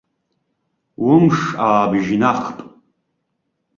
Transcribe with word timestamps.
Умш 1.09 1.37
аабыжьнахп. 1.67 2.57